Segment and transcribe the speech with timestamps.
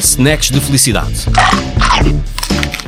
[0.00, 1.26] Snacks de Felicidade.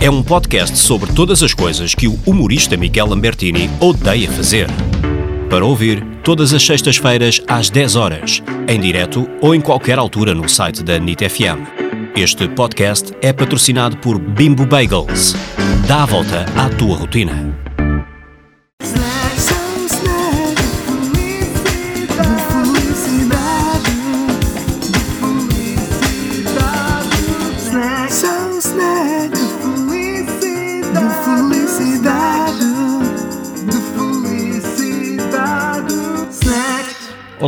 [0.01, 4.67] É um podcast sobre todas as coisas que o humorista Miguel Lambertini odeia fazer.
[5.51, 10.49] Para ouvir, todas as sextas-feiras às 10 horas, em direto ou em qualquer altura no
[10.49, 11.61] site da NIT FM.
[12.17, 15.37] Este podcast é patrocinado por Bimbo Bagels.
[15.87, 17.55] Dá a volta à tua rotina.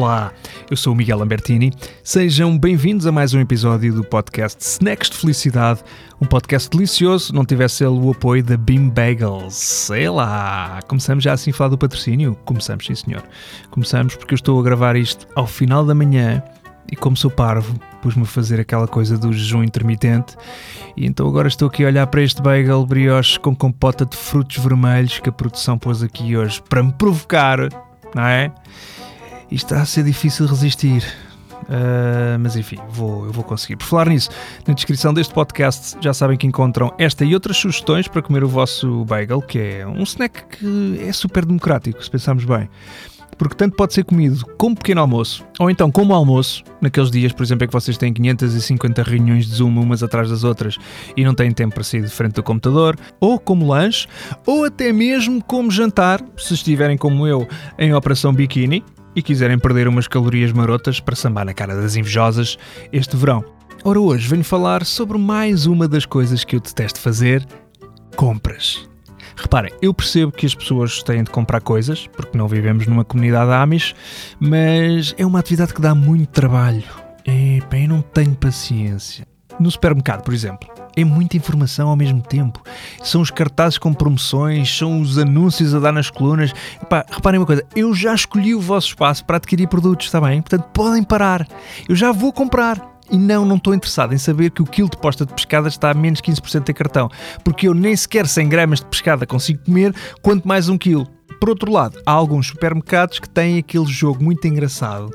[0.04, 0.34] Olá,
[0.70, 1.72] eu sou o Miguel Lambertini.
[2.02, 5.82] Sejam bem-vindos a mais um episódio do podcast Snacks de Felicidade,
[6.20, 9.54] um podcast delicioso, não tivesse ele o apoio da Beam Bagels.
[9.54, 12.36] Sei lá, começamos já assim a falar do patrocínio?
[12.44, 13.22] Começamos, sim senhor.
[13.70, 16.42] Começamos porque eu estou a gravar isto ao final da manhã
[16.92, 20.36] e como sou parvo, pus-me a fazer aquela coisa do jejum intermitente
[20.98, 24.58] e então agora estou aqui a olhar para este bagel brioche com compota de frutos
[24.58, 27.58] vermelhos que a produção pôs aqui hoje para me provocar,
[28.14, 28.52] não é?
[29.50, 31.04] E está a ser difícil resistir.
[31.64, 33.76] Uh, mas enfim, vou, eu vou conseguir.
[33.76, 34.28] Por falar nisso,
[34.66, 38.48] na descrição deste podcast já sabem que encontram esta e outras sugestões para comer o
[38.48, 42.68] vosso bagel, que é um snack que é super democrático, se pensarmos bem.
[43.36, 47.42] Porque tanto pode ser comido como pequeno almoço, ou então como almoço, naqueles dias, por
[47.42, 50.76] exemplo, em que vocês têm 550 reuniões de Zoom umas atrás das outras
[51.16, 54.06] e não têm tempo para sair de frente do computador, ou como lanche,
[54.46, 58.84] ou até mesmo como jantar, se estiverem como eu em Operação Bikini,
[59.14, 62.56] e quiserem perder umas calorias marotas para sambar na cara das invejosas
[62.92, 63.44] este verão.
[63.84, 67.46] Ora, hoje venho falar sobre mais uma das coisas que eu detesto fazer:
[68.16, 68.88] compras.
[69.36, 73.50] Reparem, eu percebo que as pessoas têm de comprar coisas, porque não vivemos numa comunidade
[73.50, 73.94] Amish,
[74.38, 76.84] mas é uma atividade que dá muito trabalho.
[77.26, 79.26] É, eu não tenho paciência.
[79.58, 82.62] No supermercado, por exemplo, é muita informação ao mesmo tempo.
[83.02, 86.52] São os cartazes com promoções, são os anúncios a dar nas colunas.
[86.82, 90.40] Epá, reparem uma coisa, eu já escolhi o vosso espaço para adquirir produtos, está bem?
[90.42, 91.46] Portanto, podem parar.
[91.88, 92.94] Eu já vou comprar.
[93.10, 95.90] E não, não estou interessado em saber que o quilo de posta de pescada está
[95.90, 97.10] a menos 15% em cartão,
[97.44, 101.06] porque eu nem sequer 100 gramas de pescada consigo comer, quanto mais um quilo.
[101.38, 105.10] Por outro lado, há alguns supermercados que têm aquele jogo muito engraçado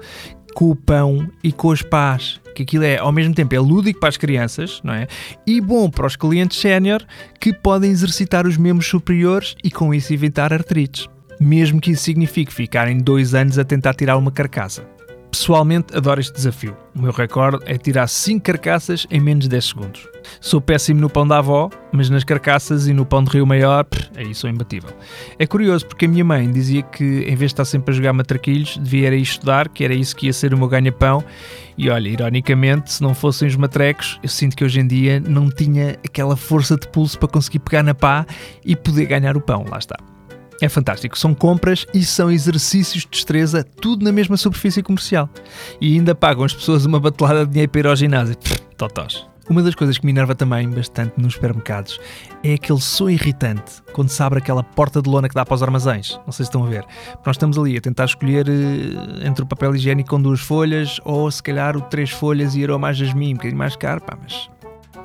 [0.54, 4.00] com o pão e com as pás que aquilo é, ao mesmo tempo, é lúdico
[4.00, 5.08] para as crianças, não é?
[5.48, 7.02] E bom para os clientes sénior
[7.40, 11.08] que podem exercitar os membros superiores e com isso evitar artrites.
[11.40, 14.99] Mesmo que isso signifique ficarem dois anos a tentar tirar uma carcaça.
[15.32, 16.76] Pessoalmente adoro este desafio.
[16.96, 20.08] O meu recorde é tirar 5 carcaças em menos de 10 segundos.
[20.42, 23.86] Sou péssimo no pão da avó, mas nas carcaças e no pão de Rio Maior,
[24.16, 24.90] aí sou imbatível.
[25.38, 28.12] É curioso porque a minha mãe dizia que em vez de estar sempre a jogar
[28.14, 31.24] matraquilhos, devia ir estudar, que era isso que ia ser o meu ganha-pão.
[31.78, 35.50] E olha, ironicamente, se não fossem os matrecos, eu sinto que hoje em dia não
[35.50, 38.26] tinha aquela força de pulso para conseguir pegar na pá
[38.66, 39.64] e poder ganhar o pão.
[39.70, 39.96] Lá está.
[40.62, 41.18] É fantástico.
[41.18, 45.30] São compras e são exercícios de destreza, tudo na mesma superfície comercial.
[45.80, 48.36] E ainda pagam as pessoas uma batelada de dinheiro para ir ao ginásio.
[48.78, 49.30] totós.
[49.50, 52.00] Uma das coisas que me enerva também bastante nos supermercados
[52.44, 55.64] é aquele som irritante quando se abre aquela porta de lona que dá para os
[55.64, 56.20] armazéns.
[56.24, 56.86] Não sei se estão a ver.
[57.26, 61.32] Nós estamos ali a tentar escolher uh, entre o papel higiênico com duas folhas ou
[61.32, 64.48] se calhar o três folhas e aroma a jasmim, um bocadinho mais caro, pá, mas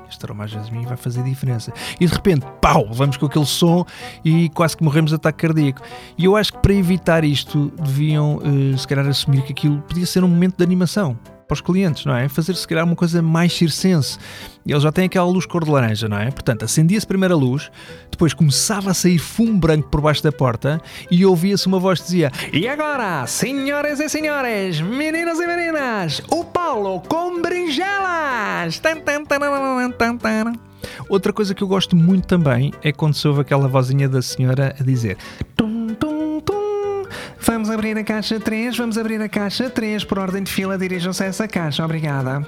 [0.08, 1.72] este aroma a jasmim vai fazer diferença.
[2.00, 3.84] E de repente, pau, vamos com aquele som
[4.24, 5.82] e quase que morremos de ataque cardíaco.
[6.16, 10.06] E eu acho que para evitar isto deviam, uh, se calhar, assumir que aquilo podia
[10.06, 12.28] ser um momento de animação para os clientes, não é?
[12.28, 14.18] Fazer se calhar uma coisa mais circense.
[14.66, 16.30] E eles já têm aquela luz cor de laranja, não é?
[16.30, 17.70] Portanto, acendia-se a primeira luz,
[18.10, 22.06] depois começava a sair fumo branco por baixo da porta e ouvia-se uma voz que
[22.06, 28.80] dizia: E agora, senhoras e senhores, meninos e meninas, o Paulo com berinjelas!
[31.08, 34.74] Outra coisa que eu gosto muito também é quando se ouve aquela vozinha da senhora
[34.78, 35.16] a dizer:
[37.54, 41.22] Vamos abrir a caixa 3, vamos abrir a caixa 3, por ordem de fila dirijam-se
[41.22, 42.44] a essa caixa, obrigada.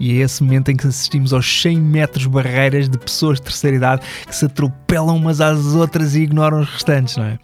[0.00, 3.76] E é esse momento em que assistimos aos 100 metros barreiras de pessoas de terceira
[3.76, 7.38] idade que se atropelam umas às outras e ignoram os restantes, não é?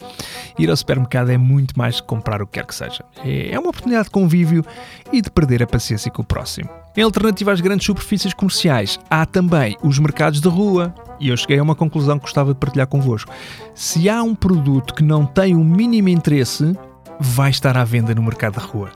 [0.57, 3.05] Ir ao supermercado é muito mais que comprar o que quer que seja.
[3.23, 4.65] É uma oportunidade de convívio
[5.13, 6.67] e de perder a paciência com o próximo.
[6.95, 10.95] Em alternativa às grandes superfícies comerciais, há também os mercados de rua.
[11.19, 13.31] E eu cheguei a uma conclusão que gostava de partilhar convosco.
[13.75, 16.75] Se há um produto que não tem o mínimo interesse,
[17.19, 18.89] vai estar à venda no mercado de rua.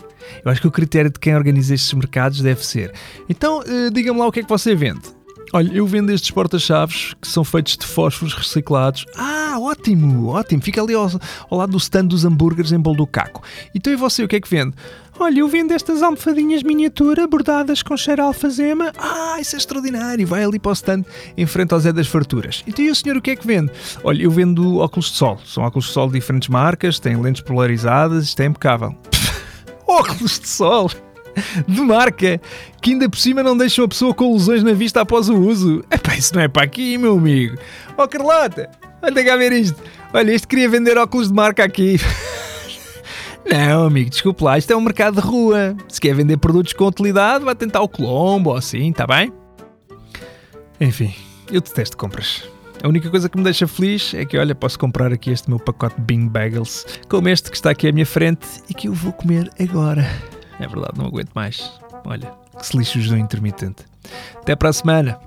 [0.44, 2.94] Eu acho que o critério de quem organiza estes mercados deve ser:
[3.30, 5.22] então, uh, diga-me lá o que é que você vende.
[5.54, 9.06] Olha, eu vendo estes porta-chaves que são feitos de fósforos reciclados.
[9.18, 10.62] Ah, ótimo, ótimo.
[10.62, 11.10] Fica ali ao,
[11.50, 13.44] ao lado do stand dos hambúrgueres em bolo do caco.
[13.76, 14.74] Então e você, o que é que vende?
[15.20, 18.94] Olha, eu vendo estas almofadinhas miniatura bordadas com cheiro a alfazema.
[18.98, 20.26] Ah, isso é extraordinário.
[20.26, 21.04] Vai ali para o stand
[21.36, 22.64] em frente ao Zé das Farturas.
[22.66, 23.72] Então e o senhor o que é que vende?
[24.06, 25.38] Olha, eu vendo óculos de sol.
[25.46, 28.96] São óculos de sol de diferentes marcas, têm lentes polarizadas, isto é impecável.
[29.92, 30.90] Óculos de sol!
[31.68, 32.42] de marca
[32.82, 35.84] que ainda por cima não deixam a pessoa com lesões na vista após o uso.
[35.92, 37.58] Epá, isso não é para aqui, meu amigo.
[37.98, 38.70] Oh Carlota,
[39.02, 39.82] olha cá ver isto.
[40.14, 41.98] Olha, este queria vender óculos de marca aqui.
[43.50, 45.76] Não, amigo, desculpe lá, isto é um mercado de rua.
[45.88, 49.34] Se quer vender produtos com utilidade, vai tentar o Colombo ou assim, tá bem?
[50.80, 51.14] Enfim,
[51.52, 52.44] eu detesto compras.
[52.84, 55.60] A única coisa que me deixa feliz é que, olha, posso comprar aqui este meu
[55.60, 58.94] pacote de Bing Bagels, como este que está aqui à minha frente e que eu
[58.94, 60.02] vou comer agora.
[60.60, 61.80] É verdade, não aguento mais.
[62.04, 63.86] Olha, que se lixe o jejum intermitente.
[64.36, 65.20] Até para a semana.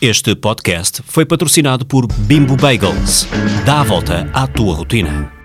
[0.00, 3.26] Este podcast foi patrocinado por Bimbo Bagels.
[3.66, 5.37] Dá a volta à tua rotina.